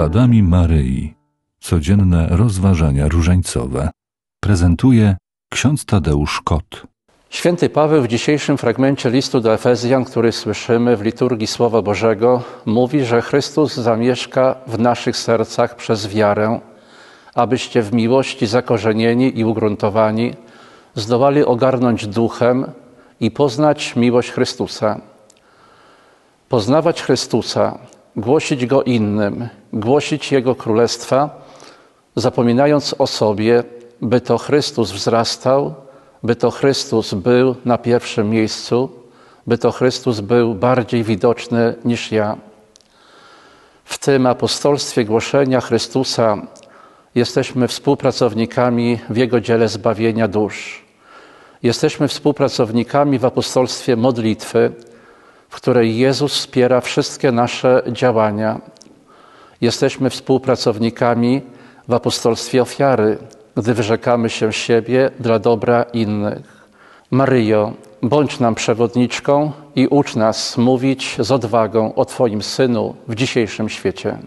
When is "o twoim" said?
71.94-72.42